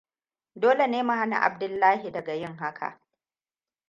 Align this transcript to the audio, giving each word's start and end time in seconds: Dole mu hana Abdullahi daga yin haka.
Dole 0.61 0.87
mu 1.07 1.13
hana 1.19 1.37
Abdullahi 1.45 2.11
daga 2.11 2.33
yin 2.33 2.57
haka. 2.57 2.99